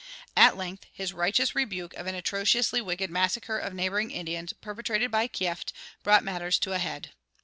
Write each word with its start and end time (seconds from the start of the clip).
At 0.35 0.57
length 0.57 0.87
his 0.91 1.13
righteous 1.13 1.53
rebuke 1.53 1.93
of 1.93 2.07
an 2.07 2.15
atrociously 2.15 2.81
wicked 2.81 3.11
massacre 3.11 3.59
of 3.59 3.75
neighboring 3.75 4.09
Indians 4.09 4.51
perpetrated 4.51 5.11
by 5.11 5.27
Kieft 5.27 5.73
brought 6.01 6.23
matters 6.23 6.57
to 6.57 6.73
a 6.73 6.79
head. 6.79 7.11